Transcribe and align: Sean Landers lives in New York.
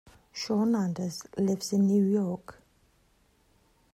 Sean 0.33 0.65
Landers 0.71 1.27
lives 1.37 1.73
in 1.73 1.85
New 1.85 2.03
York. 2.03 2.59